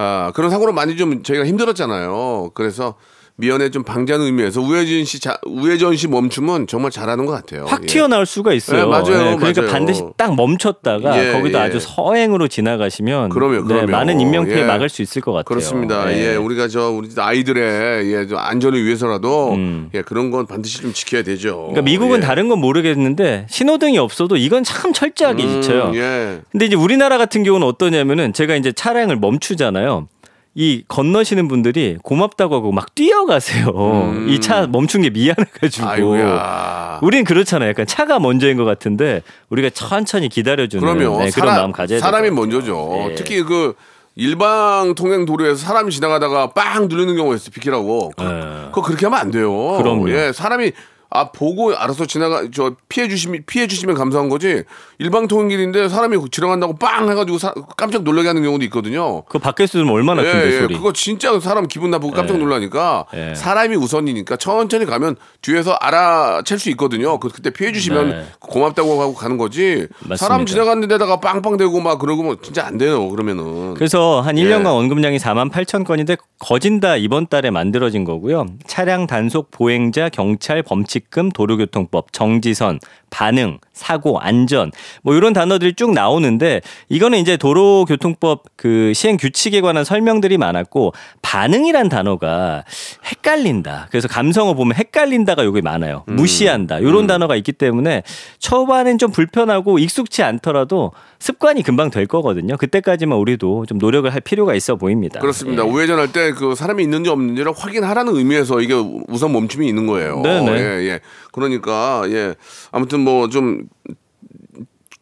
[0.02, 2.52] 아, 그런 사고로 많이 좀 저희가 힘들었잖아요.
[2.54, 2.94] 그래서
[3.40, 7.64] 미연에 좀 방지하는 의미에서 우회전 시, 자, 우회전 시 멈춤은 정말 잘하는 것 같아요.
[7.66, 7.86] 확 예.
[7.86, 8.82] 튀어나올 수가 있어요.
[8.82, 9.72] 네, 맞아요, 그러니까 맞아요.
[9.72, 11.62] 반드시 딱 멈췄다가 예, 거기도 예.
[11.62, 13.90] 아주 서행으로 지나가시면 그럼요, 네, 그럼요.
[13.90, 14.64] 많은 인명 피해 예.
[14.64, 15.44] 막을 수 있을 것 같아요.
[15.44, 16.12] 그렇습니다.
[16.12, 16.32] 예.
[16.32, 19.90] 예, 우리가 저 우리 아이들의 예, 좀 안전을 위해서라도 음.
[19.94, 21.56] 예, 그런 건 반드시 좀 지켜야 되죠.
[21.56, 22.20] 그러니까 미국은 예.
[22.20, 25.92] 다른 건 모르겠는데 신호등이 없어도 이건 참 철저하게 음, 지켜요.
[25.94, 26.40] 예.
[26.52, 30.08] 근데 이제 우리나라 같은 경우는 어떠냐면은 제가 이제 차량을 멈추잖아요.
[30.54, 34.26] 이 건너시는 분들이 고맙다고 하고 막 뛰어가세요.
[34.28, 35.86] 이차 멈춘 게 미안해가지고.
[35.86, 35.90] 음.
[35.90, 36.98] 아이고야.
[37.02, 37.68] 우린 그렇잖아요.
[37.70, 42.30] 약간 차가 먼저인 것 같은데 우리가 천천히 기다려주는 네, 그런 사람, 마음 가져야 사람이.
[42.30, 43.10] 먼저죠.
[43.10, 43.14] 예.
[43.14, 43.74] 특히 그
[44.16, 48.10] 일방 통행 도로에서 사람이 지나가다가 빵 누르는 경우가 있어 비키라고.
[48.16, 48.66] 그, 예.
[48.66, 49.52] 그거 그렇게 하면 안 돼요.
[49.78, 50.10] 그럼요.
[50.10, 50.72] 예, 사람이
[51.12, 54.62] 아 보고 알아서 지나가 저 피해 주시면 피해 주시면 감사한 거지.
[54.98, 59.22] 일방 통행길인데 사람이 지나간다고 빵 해가지고 사- 깜짝 놀라게 하는 경우도 있거든요.
[59.24, 60.74] 그 밖에서 들으면 얼마나 예, 큰데 예, 소리.
[60.76, 63.34] 그거 진짜 사람 기분 나쁘고 깜짝 놀라니까 예.
[63.34, 67.18] 사람이 우선이니까 천천히 가면 뒤에서 알아챌 수 있거든요.
[67.18, 68.24] 그 그때 피해 주시면 네.
[68.38, 69.88] 고맙다고 하고 가는 거지.
[70.02, 70.16] 맞습니다.
[70.16, 73.08] 사람 지나가는 데다가 빵빵 대고 막 그러고 뭐 진짜 안 돼요.
[73.08, 73.74] 그러면은.
[73.74, 74.44] 그래서 한 예.
[74.44, 78.46] 1년간 원금량이 4만 8천 건인데 거진다 이번 달에 만들어진 거고요.
[78.68, 85.92] 차량 단속 보행자 경찰 범칙 금 도로교통법 정지선 반응 사고 안전 뭐 이런 단어들이 쭉
[85.92, 92.64] 나오는데 이거는 이제 도로교통법 그 시행 규칙에 관한 설명들이 많았고 반응이란 단어가
[93.06, 93.88] 헷갈린다.
[93.90, 96.04] 그래서 감성어 보면 헷갈린다가 여기 많아요.
[96.08, 96.16] 음.
[96.16, 96.78] 무시한다.
[96.78, 98.02] 이런 단어가 있기 때문에
[98.38, 102.56] 초반엔 좀 불편하고 익숙치 않더라도 습관이 금방 될 거거든요.
[102.56, 105.20] 그때까지만 우리도 좀 노력을 할 필요가 있어 보입니다.
[105.20, 105.64] 그렇습니다.
[105.64, 105.68] 예.
[105.68, 108.74] 우회전할 때 그 사람이 있는지 없는지를 확인하라는 의미에서 이게
[109.08, 110.22] 우선 멈춤이 있는 거예요.
[110.22, 110.52] 네네.
[110.52, 111.00] 예, 예.
[111.32, 112.34] 그러니까 예.
[112.72, 113.68] 아무튼 뭐 좀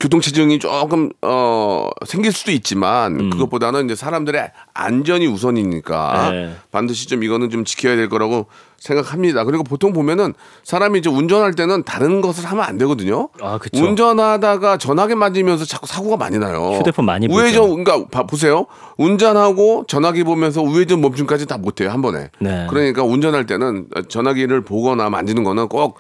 [0.01, 6.33] 교통체증이 조금 어 생길 수도 있지만 그것보다는 이제 사람들의 안전이 우선이니까 음.
[6.33, 6.55] 네.
[6.71, 8.47] 반드시 좀 이거는 좀 지켜야 될 거라고
[8.79, 9.43] 생각합니다.
[9.43, 13.29] 그리고 보통 보면은 사람이 이제 운전할 때는 다른 것을 하면 안 되거든요.
[13.43, 13.83] 아, 그쵸.
[13.85, 16.75] 운전하다가 전화기 맞으면서 자꾸 사고가 많이 나요.
[16.79, 17.83] 휴대폰 많이 우회전 보죠.
[17.85, 18.67] 그러니까 봐- 보세요.
[18.99, 22.31] 운전하고 전화기 보면서 우회전 멈춤까지 다 못해요 한 번에.
[22.39, 22.69] 네.
[22.71, 25.99] 그러니까 운전할 때는 전화기를 보거나 만지는 거는 꼭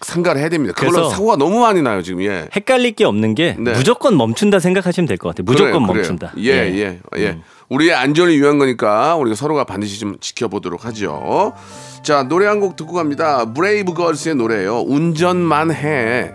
[0.00, 0.72] 상가를 해야 됩니다.
[0.74, 2.22] 그걸로 그래서 사고가 너무 많이 나요 지금.
[2.22, 2.48] 예.
[2.54, 3.72] 헷갈릴 게 없는 게 네.
[3.72, 5.44] 무조건 멈춘다 생각하시면 될 것 같아요.
[5.44, 6.30] 무조건 그래요, 멈춘다.
[6.30, 6.46] 그래요.
[6.52, 7.38] 예, 예, 예.
[7.68, 11.52] 우리의 안전을 위한 거니까 우리가 서로가 반드시 좀 지켜보도록 하죠.
[12.02, 13.52] 자, 노래 한 곡 듣고 갑니다.
[13.52, 14.80] 브레이브 걸스의 노래예요.
[14.86, 16.32] 운전만 해.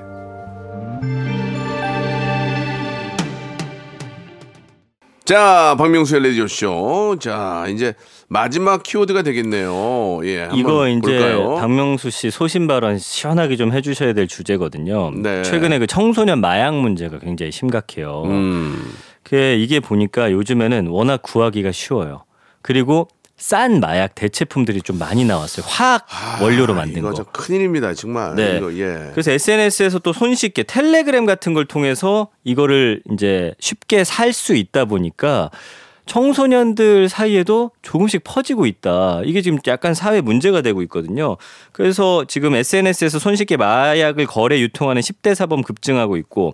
[5.25, 7.17] 자, 박명수의 라디오쇼.
[7.19, 7.95] 자, 이제
[8.27, 10.19] 마지막 키워드가 되겠네요.
[10.25, 10.49] 예.
[10.53, 11.55] 이거 이제 볼까요?
[11.55, 15.11] 박명수 씨 소신 발언 시원하게 좀 해주셔야 될 주제거든요.
[15.11, 15.43] 네.
[15.43, 18.23] 최근에 그 청소년 마약 문제가 굉장히 심각해요.
[18.25, 18.91] 음.
[19.23, 22.23] 그 이게 보니까 요즘에는 워낙 구하기가 쉬워요.
[22.61, 23.07] 그리고
[23.37, 25.65] 싼 마약 대체품들이 좀 많이 나왔어요.
[25.67, 26.05] 화학
[26.41, 27.15] 원료로 만든 아, 이거 거.
[27.15, 28.33] 저 큰일입니다, 정말.
[28.35, 28.57] 네.
[28.57, 29.09] 이거 예.
[29.11, 35.51] 그래서 SNS에서 또 손쉽게 텔레그램 같은 걸 통해서 이거를 이제 쉽게 살 수 있다 보니까
[36.05, 39.21] 청소년들 사이에도 조금씩 퍼지고 있다.
[39.25, 41.37] 이게 지금 약간 사회 문제가 되고 있거든요.
[41.71, 46.53] 그래서 지금 SNS에서 손쉽게 마약을 거래 유통하는 10대 사범 급증하고 있고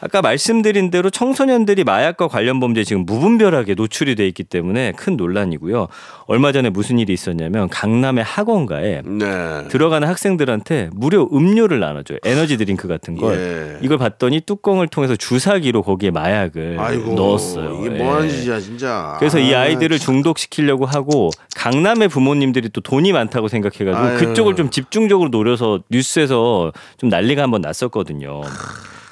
[0.00, 5.88] 아까 말씀드린 대로 청소년들이 마약과 관련 범죄에 지금 무분별하게 노출이 돼 있기 때문에 큰 논란이고요.
[6.26, 9.68] 얼마 전에 무슨 일이 있었냐면 강남의 학원가에 네.
[9.68, 12.18] 들어가는 학생들한테 무료 음료를 나눠줘요.
[12.24, 13.36] 에너지 드링크 같은 걸.
[13.36, 13.78] 예.
[13.82, 17.14] 이걸 봤더니 뚜껑을 통해서 주사기로 거기에 마약을 아이고.
[17.14, 17.84] 넣었어요.
[17.84, 18.02] 이게 예.
[18.02, 19.16] 뭐 하는 짓이야, 진짜.
[19.18, 24.18] 그래서 이 아, 아이들을 중독시키려고 하고 강남의 부모님들이 또 돈이 많다고 생각해가지고 아유.
[24.18, 28.40] 그쪽을 좀 집중적으로 노려서 뉴스에서 좀 난리가 한번 났었거든요.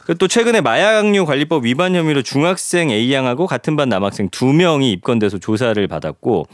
[0.09, 5.37] 그또 최근에 마약류 관리법 위반 혐의로 중학생 A 양하고 같은 반 남학생 두 명이 입건돼서
[5.37, 6.47] 조사를 받았고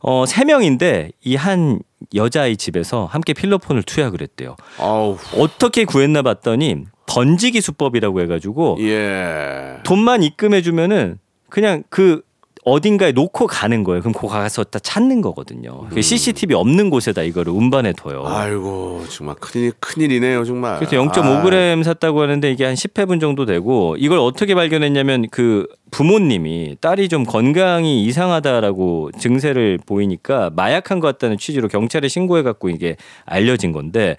[0.00, 1.78] 어, 세 명인데 이 한
[2.12, 4.56] 여자아이 집에서 함께 필로폰을 투약을 했대요.
[4.78, 5.16] 아우.
[5.38, 9.76] 어떻게 구했나 봤더니 던지기 수법이라고 해가지고 예.
[9.84, 11.18] 돈만 입금해 주면은
[11.48, 12.22] 그냥 그
[12.64, 14.00] 어딘가에 놓고 가는 거예요.
[14.00, 15.88] 그럼 거 가서 다 찾는 거거든요.
[15.90, 18.24] 그 CCTV 없는 곳에다 이거를 운반해 둬요.
[18.24, 20.78] 아이고 정말 큰일 큰일이네요 정말.
[20.78, 27.08] 그래서 0.5g 샀다고 하는데 이게 한 10회분 정도 되고 이걸 어떻게 발견했냐면 그 부모님이 딸이
[27.08, 34.16] 좀 건강이 이상하다라고 증세를 보이니까 마약한 것 같다는 취지로 경찰에 신고해 갖고 이게 알려진 건데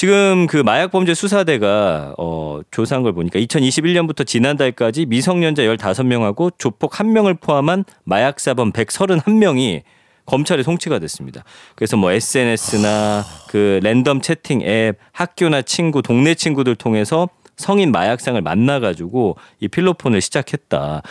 [0.00, 7.38] 지금 그 마약 범죄 수사대가 어 조사한 걸 보니까 2021년부터 지난달까지 미성년자 15명하고 조폭 1명을
[7.38, 9.82] 포함한 마약 사범 131명이
[10.24, 11.44] 검찰에 송치가 됐습니다.
[11.74, 18.80] 그래서 뭐 SNS나 그 랜덤 채팅 앱, 학교나 친구, 동네 친구들 통해서 성인 마약상을 만나
[18.80, 21.02] 가지고 이 필로폰을 시작했다.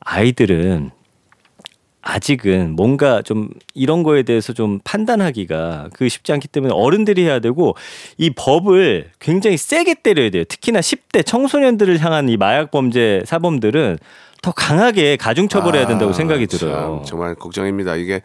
[0.00, 0.92] 아이들은
[2.04, 7.74] 아직은 뭔가 좀 이런 거에 대해서 좀 판단하기가 그 쉽지 않기 때문에 어른들이 해야 되고
[8.18, 10.44] 이 법을 굉장히 세게 때려야 돼요.
[10.44, 13.98] 특히나 10대 청소년들을 향한 이 마약 범죄 사범들은
[14.42, 17.02] 더 강하게 가중 처벌해야 된다고 생각이 아, 참, 들어요.
[17.06, 17.96] 정말 걱정입니다.
[17.96, 18.20] 이게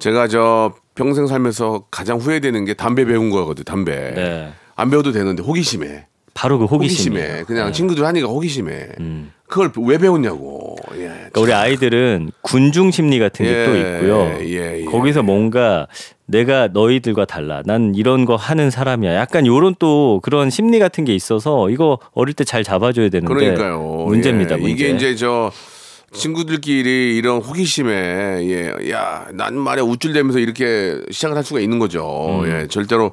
[0.00, 3.62] 제가 저 평생 살면서 가장 후회되는 게 담배 배운 거거든.
[3.64, 4.12] 담배.
[4.14, 4.52] 네.
[4.74, 6.06] 안 배워도 되는데 호기심에.
[6.34, 7.44] 바로 그 호기심에.
[7.46, 7.72] 그냥 네.
[7.72, 8.88] 친구들 하니까 호기심에.
[9.00, 9.32] 음.
[9.46, 10.76] 그걸 왜 배웠냐고.
[10.94, 11.08] 예.
[11.08, 14.38] 그러니까 우리 아이들은 군중 심리 같은 게 또 예, 있고요.
[14.40, 14.84] 예, 예.
[14.86, 15.86] 거기서 뭔가
[16.24, 17.62] 내가 너희들과 달라.
[17.66, 19.14] 난 이런 거 하는 사람이야.
[19.14, 24.04] 약간 요런 또 그런 심리 같은 게 있어서 이거 어릴 때 잘 잡아줘야 되는데 그러니까요.
[24.08, 24.56] 문제입니다.
[24.56, 24.72] 예, 문제.
[24.72, 25.52] 이게 이제 저
[26.14, 32.40] 친구들끼리 이런 호기심에 예, 야, 난 말이야 우쭐대면서 이렇게 시작을 할 수가 있는 거죠.
[32.42, 32.48] 음.
[32.50, 33.12] 예, 절대로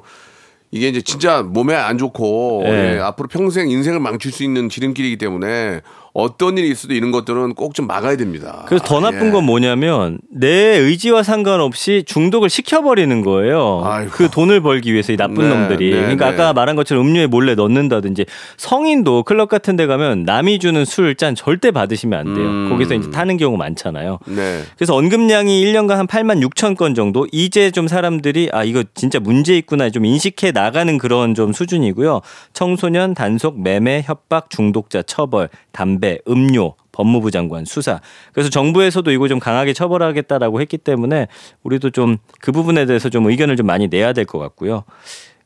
[0.72, 2.94] 이게 이제 진짜 몸에 안 좋고 예.
[2.94, 5.80] 예, 앞으로 평생 인생을 망칠 수 있는 지름길이기 때문에
[6.12, 8.64] 어떤 일이 있어도 이런 것들은 꼭 좀 막아야 됩니다.
[8.66, 9.30] 그래서 더 나쁜 예.
[9.30, 13.82] 건 뭐냐면 내 의지와 상관없이 중독을 시켜버리는 거예요.
[13.84, 14.10] 아이고.
[14.10, 15.90] 그 돈을 벌기 위해서 이 나쁜 네, 놈들이.
[15.90, 16.34] 네, 그러니까 네.
[16.34, 21.70] 아까 말한 것처럼 음료에 몰래 넣는다든지 성인도 클럽 같은 데 가면 남이 주는 술짠 절대
[21.70, 22.46] 받으시면 안 돼요.
[22.46, 22.68] 음.
[22.70, 24.18] 거기서 이제 타는 경우 많잖아요.
[24.26, 24.62] 네.
[24.76, 29.56] 그래서 언급량이 1년간 한 8만 6천 건 정도 이제 좀 사람들이 아 이거 진짜 문제
[29.56, 32.20] 있구나 좀 인식해 나가는 그런 좀 수준이고요.
[32.52, 38.00] 청소년 단속 매매 협박 중독자 처벌 담배 음료 법무부 장관 수사.
[38.32, 41.28] 그래서 정부에서도 이거 좀 강하게 처벌하겠다라고 했기 때문에
[41.62, 44.84] 우리도 좀 그 부분에 대해서 좀 의견을 좀 많이 내야 될 것 같고요.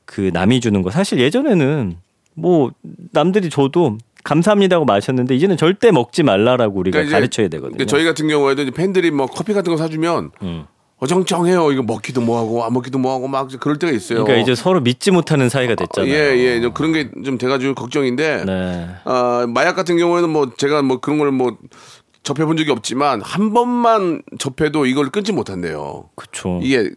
[0.04, 1.96] 그 남이 주는 거 사실 예전에는
[2.34, 2.70] 뭐
[3.12, 7.74] 남들이 줘도 감사합니다고 마셨는데 이제는 절대 먹지 말라라고 우리가 그러니까 가르쳐야 되거든요.
[7.76, 10.64] 그러니까 저희 같은 경우에도 팬들이 뭐 커피 같은 거 사주면 음.
[10.98, 11.72] 어정쩡해요.
[11.72, 14.24] 이거 먹기도 뭐하고 안 먹기도 뭐하고 막 그럴 때가 있어요.
[14.24, 16.12] 그러니까 이제 서로 믿지 못하는 사이가 됐잖아요.
[16.12, 16.60] 예, 예.
[16.60, 18.44] 좀 그런 게 좀 돼가지고 걱정인데.
[18.44, 18.88] 네.
[19.04, 21.56] 아, 마약 같은 경우에는 뭐 제가 뭐 그런 걸 뭐
[22.22, 26.08] 접해본 적이 없지만 한 번만 접해도 이걸 끊지 못한대요.
[26.14, 26.58] 그렇죠.
[26.62, 26.90] 이게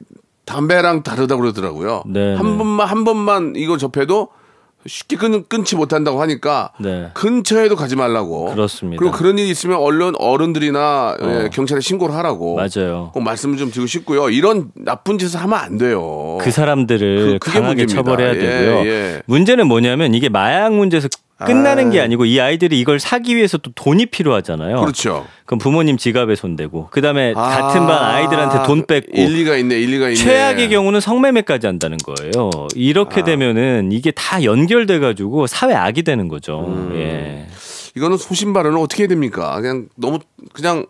[0.46, 2.04] 담배랑 다르다고 그러더라고요.
[2.08, 2.58] 네, 한 네.
[2.58, 4.30] 번만 한 번만 이거 접해도
[4.86, 7.10] 쉽게 끊, 끊지 못한다고 하니까 네.
[7.14, 8.52] 근처에도 가지 말라고.
[8.54, 9.00] 그렇습니다.
[9.00, 12.56] 그리고 그런 일이 있으면 얼른 어른들이나 예, 경찰에 신고를 하라고.
[12.56, 13.12] 맞아요.
[13.14, 14.30] 꼭 말씀을 좀 드리고 싶고요.
[14.30, 16.38] 이런 나쁜 짓을 하면 안 돼요.
[16.40, 17.96] 그 사람들을 그- 강하게 문제입니다.
[17.96, 18.86] 처벌해야 예, 되고요.
[18.88, 19.22] 예.
[19.26, 21.10] 문제는 뭐냐면 이게 마약 문제에서
[21.46, 21.90] 끝나는 아.
[21.92, 24.82] 게 아니고 이 아이들이 이걸 사기 위해서 또 돈이 필요하잖아요.
[24.82, 25.28] 그렇죠.
[25.46, 30.16] 그럼 부모님 지갑에 손대고 그다음에 아, 같은 반 아이들한테 돈 뺏고 일리가 있네, 일리가 있네.
[30.16, 32.50] 최악의 경우는 성매매까지 한다는 거예요.
[32.56, 32.68] 아.
[32.76, 36.66] 이렇게 되면은 이게 다 연결돼 가지고 사회 악이 되는 거죠.
[36.68, 36.92] 음.
[36.96, 37.48] 예.
[37.96, 39.56] 이거는 소신 발언을 어떻게 해야 됩니까?
[39.62, 40.20] 그냥 너무
[40.54, 40.86] 그냥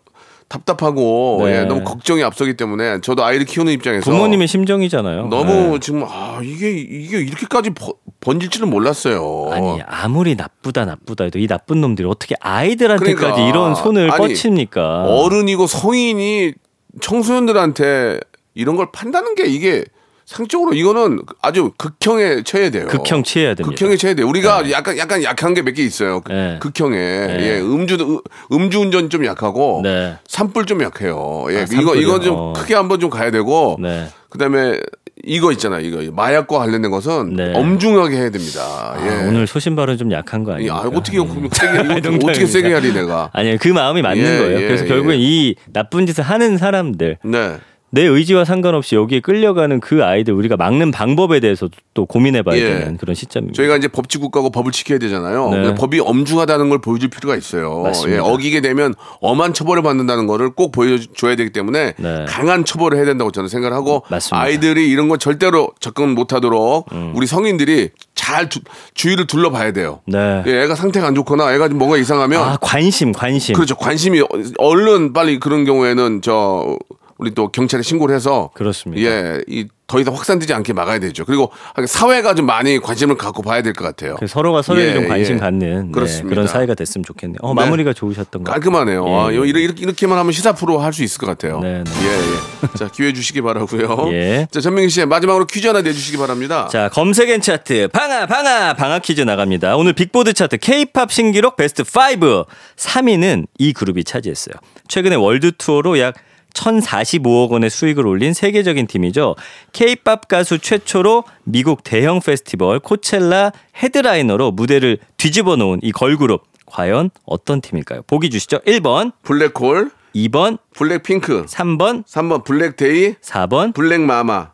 [0.49, 1.59] 답답하고 네.
[1.59, 5.27] 예, 너무 걱정이 앞서기 때문에 저도 아이를 키우는 입장에서 부모님의 심정이잖아요.
[5.27, 5.79] 너무 네.
[5.79, 7.93] 지금 아 이게 이게 이렇게까지 버-
[8.27, 9.49] 번질 줄은 몰랐어요.
[9.53, 13.47] 아니 아무리 나쁘다 나쁘다 해도 이 나쁜 놈들이 어떻게 아이들한테까지 그러니까.
[13.47, 15.05] 이런 손을 아니, 뻗칩니까?
[15.05, 16.51] 어른이고 성인이
[16.99, 18.19] 청소년들한테
[18.53, 19.85] 이런 걸 판다는 게 이게
[20.25, 22.87] 상적으로 이거는 아주 극형에 처해야 돼요.
[22.87, 23.73] 극형 취해야 됩니다.
[23.73, 24.27] 극형에 처해야 돼요.
[24.27, 26.19] 우리가 약간 약간 약한 게 몇 개 있어요.
[26.19, 26.59] 그- 네.
[26.59, 30.17] 극형에 예, 음주 음주 운전 좀 약하고 네.
[30.27, 31.45] 산불 좀 약해요.
[31.51, 31.95] 예, 아, 이거?
[31.95, 32.53] 이거 좀 어.
[32.53, 34.09] 크게 한번 좀 가야 되고 네.
[34.29, 34.81] 그다음에
[35.27, 37.53] 이거 있잖아 이거 마약과 관련된 것은 네.
[37.53, 38.61] 엄중하게 해야 됩니다.
[38.61, 39.27] 아, 예.
[39.27, 40.73] 오늘 소신 발언 좀 약한 거 이, 아니에요?
[40.73, 42.45] 아, 어떻게 세게 어떻게.
[42.45, 43.29] 세게 하리 내가.
[43.33, 44.57] 아니요 그 마음이 맞는 예, 거예요.
[44.61, 44.87] 예, 그래서 예.
[44.87, 47.57] 결국엔 이 나쁜 짓을 하는 사람들 네.
[47.89, 52.63] 내 의지와 상관없이 여기에 끌려가는 그 아이들 우리가 막는 방법에 대해서 또 고민해봐야 예.
[52.79, 53.55] 되는 그런 시점입니다.
[53.55, 55.49] 저희가 이제 법치 국가고 법을 지켜야 되잖아요.
[55.51, 55.73] 네.
[55.75, 57.85] 법이 엄중하다는 걸 보여줄 필요가 있어요.
[58.09, 62.25] 예, 어기게 되면 엄한 처벌을 받는다는 거를 꼭 보여줘야 되기 때문에 네.
[62.27, 64.37] 강한 처벌을 해야 된다고 저는 생각을 하고 맞습니다.
[64.37, 64.41] 음.
[64.41, 68.59] 아이들이 이런 거 절대로 접근 못하도록 우리 성인들이 잘 두-
[68.95, 70.01] 주의를 둘러봐야 돼요.
[70.05, 70.43] 네.
[70.45, 73.55] 예, 애가 상태가 안 좋거나 애가 좀 뭔가 이상하면 아 관심 관심.
[73.55, 73.75] 그렇죠.
[73.77, 74.21] 관심이
[74.57, 76.77] 얼른 빨리 그런 경우에는 저
[77.17, 79.01] 우리 또 경찰에 신고를 해서 그렇습니다.
[79.03, 81.23] 예, 이 더 이상 확산되지 않게 막아야 되죠.
[81.23, 81.49] 그리고
[81.87, 84.15] 사회가 좀 많이 관심을 갖고 봐야 될 것 같아요.
[84.19, 85.39] 그 서로가 서로에게 예, 좀 관심 예.
[85.39, 86.23] 갖는 네.
[86.27, 87.37] 그런 사이가 됐으면 좋겠네요.
[87.41, 87.61] 어, 네.
[87.61, 88.59] 마무리가 좋으셨던 것 같아요.
[88.59, 89.05] 깔끔하네요.
[89.07, 89.35] 아, 예.
[89.35, 91.59] 이렇게, 이렇게, 이렇게만 하면 시사 프로 할 수 있을 것 같아요.
[91.61, 91.91] 네, 네.
[92.01, 92.77] 예, 예.
[92.77, 94.09] 자, 기회 주시기 바라고요.
[94.11, 94.47] 예.
[94.51, 96.67] 자, 전명희 씨 마지막으로 퀴즈 하나 내주시기 바랍니다.
[96.69, 99.77] 자 검색엔 차트 방아 방아 방아 퀴즈 나갑니다.
[99.77, 104.55] 오늘 빅보드 차트 K-팝 신기록 베스트 5 3위는 이 그룹이 차지했어요.
[104.89, 106.15] 최근에 world tour로 약
[106.57, 109.35] 1,045억 원의 수익을 올린 세계적인 팀이죠.
[109.73, 117.61] K-팝 가수 최초로 미국 대형 페스티벌 코첼라 headliner로 무대를 뒤집어 놓은 이 걸그룹 과연 어떤
[117.61, 118.01] 팀일까요?
[118.07, 118.59] 보기 주시죠.
[118.59, 123.73] 1번, 블랙홀, 2번, 블랙핑크, 3번, 3번 블랙데이, 4번.
[123.73, 124.51] 블랙마마.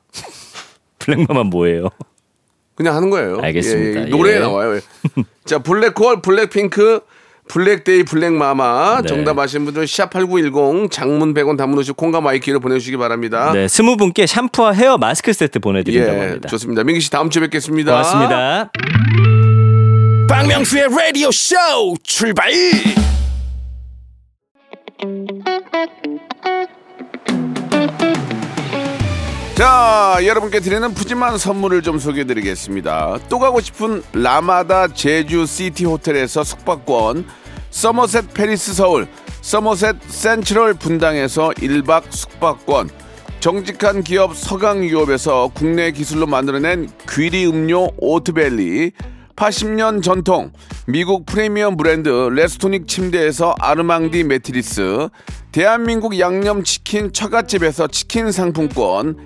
[0.99, 1.89] 블랙마마 뭐예요?
[2.75, 3.39] 그냥 하는 거예요.
[3.41, 4.01] 알겠습니다.
[4.01, 4.09] 예, 예.
[4.09, 4.39] 노래에 예.
[4.39, 4.79] 나와요.
[5.45, 7.01] 자, 블랙홀, 블랙핑크,
[7.47, 9.01] 블랙데이, 블랙마마.
[9.01, 9.07] 네.
[9.07, 13.51] 정답 아시는 분들 샵8910 장문 100원 단문 오십 콩과 마이키로 보내주시기 바랍니다.
[13.53, 16.49] 네, 스무 분께 샴푸와 헤어 마스크 세트 보내드린다고 예, 합니다.
[16.49, 16.83] 좋습니다.
[16.83, 17.91] 민기 씨 다음 주에 뵙겠습니다.
[17.91, 18.71] 고맙습니다.
[20.29, 21.55] 박명수의 라디오 쇼
[22.03, 22.51] 출발
[29.63, 33.17] 자, 여러분께 드리는 푸짐한 선물을 좀 소개해 드리겠습니다.
[33.29, 37.25] 또 가고 싶은 라마다 제주 시티 호텔에서 숙박권,
[37.69, 39.07] 서머셋 팰리스 서울,
[39.39, 42.89] 서머셋 센트럴 분당에서 1박 숙박권,
[43.39, 48.91] 정직한 기업 서강유업에서 국내 기술로 만들어낸 귀리 음료 오트벨리,
[49.37, 50.51] 80년 전통
[50.87, 55.07] 미국 프리미엄 브랜드 레스토닉 침대에서 아르망디 매트리스,
[55.53, 59.25] 대한민국 양념치킨 처갓집에서 치킨 상품권,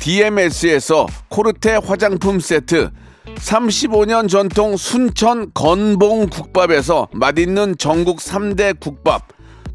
[0.00, 2.90] DMS에서 코르테 화장품 세트,
[3.36, 9.28] 35년 전통 순천 건봉 국밥에서 맛있는 전국 3대 국밥,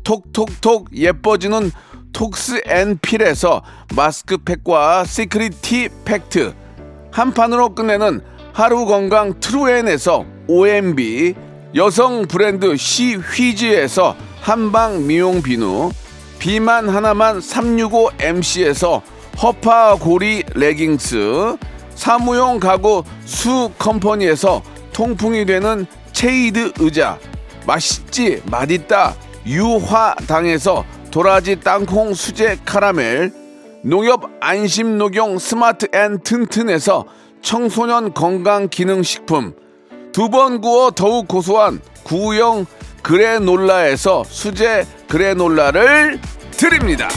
[0.04, 1.72] 톡톡톡 예뻐지는
[2.14, 3.62] 톡스 앤 필에서
[3.96, 6.54] 마스크팩과 시크릿 티 팩트,
[7.12, 8.22] 한 판으로 끝내는
[8.54, 11.36] 하루 건강 트루엔에서 OMB,
[11.76, 15.92] 여성 브랜드 시휘즈에서 한방 미용 비누,
[16.40, 19.02] 비만 하나만 365MC에서
[19.42, 21.58] 허파고리 레깅스,
[21.96, 24.62] 사무용 가구 수 컴퍼니에서
[24.94, 27.18] 통풍이 되는 체이드 의자,
[27.66, 29.16] 맛있지 맛있다
[29.48, 33.32] 유화당에서 도라지 땅콩 수제 카라멜,
[33.84, 37.06] 농협 안심 녹용 스마트 앤 튼튼에서
[37.42, 39.56] 청소년 건강 기능 식품,
[40.12, 42.68] 두 번 구워 더욱 고소한 구형
[43.02, 46.20] 그래놀라에서 수제 그래놀라를
[46.52, 47.08] 드립니다.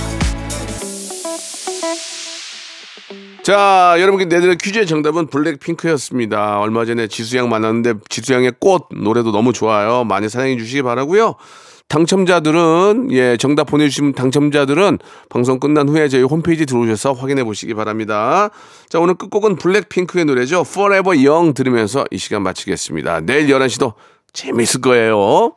[3.45, 6.61] 자, 여러분께 내드릴 퀴즈의 정답은 블랙핑크였습니다.
[6.61, 10.03] 얼마 전에 지수양 만났는데 지수양의 꽃 노래도 너무 좋아요.
[10.05, 11.35] 많이 사랑해 주시기 바라고요.
[11.89, 18.49] 당첨자들은 예 정답 보내주신 당첨자들은 방송 끝난 후에 저희 홈페이지 들어오셔서 확인해 보시기 바랍니다.
[18.89, 20.65] 자 오늘 끝곡은 블랙핑크의 노래죠.
[20.67, 23.21] Forever Young 들으면서 이 시간 마치겠습니다.
[23.21, 23.93] 내일 11시도
[24.33, 25.55] 재밌을 거예요.